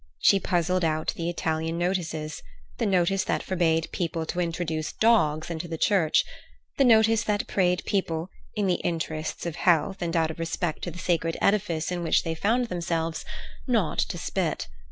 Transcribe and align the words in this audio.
She 0.17 0.39
puzzled 0.39 0.83
out 0.83 1.13
the 1.15 1.29
Italian 1.29 1.77
notices—the 1.77 2.85
notices 2.87 3.23
that 3.25 3.43
forbade 3.43 3.87
people 3.91 4.25
to 4.25 4.39
introduce 4.39 4.93
dogs 4.93 5.51
into 5.51 5.67
the 5.67 5.77
church—the 5.77 6.83
notice 6.83 7.21
that 7.25 7.45
prayed 7.45 7.83
people, 7.85 8.31
in 8.55 8.65
the 8.65 8.81
interest 8.83 9.45
of 9.45 9.57
health 9.57 10.01
and 10.01 10.17
out 10.17 10.31
of 10.31 10.39
respect 10.39 10.81
to 10.85 10.89
the 10.89 10.97
sacred 10.97 11.37
edifice 11.39 11.91
in 11.91 12.01
which 12.01 12.23
they 12.23 12.33
found 12.33 12.65
themselves, 12.65 13.25
not 13.67 13.99
to 13.99 14.17
spit. 14.17 14.67